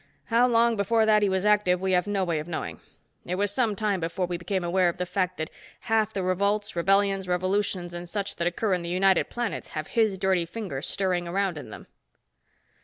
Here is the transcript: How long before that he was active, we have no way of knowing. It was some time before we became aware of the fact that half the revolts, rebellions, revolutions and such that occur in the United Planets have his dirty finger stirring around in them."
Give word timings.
How 0.33 0.47
long 0.47 0.75
before 0.75 1.05
that 1.05 1.21
he 1.21 1.29
was 1.29 1.45
active, 1.45 1.79
we 1.79 1.91
have 1.91 2.07
no 2.07 2.23
way 2.23 2.39
of 2.39 2.47
knowing. 2.47 2.79
It 3.23 3.35
was 3.35 3.51
some 3.51 3.75
time 3.75 3.99
before 3.99 4.25
we 4.25 4.35
became 4.39 4.63
aware 4.63 4.89
of 4.89 4.97
the 4.97 5.05
fact 5.05 5.37
that 5.37 5.51
half 5.81 6.11
the 6.11 6.23
revolts, 6.23 6.75
rebellions, 6.75 7.27
revolutions 7.27 7.93
and 7.93 8.09
such 8.09 8.37
that 8.37 8.47
occur 8.47 8.73
in 8.73 8.81
the 8.81 8.89
United 8.89 9.29
Planets 9.29 9.67
have 9.73 9.89
his 9.89 10.17
dirty 10.17 10.47
finger 10.47 10.81
stirring 10.81 11.27
around 11.27 11.55
in 11.55 11.69
them." 11.69 11.85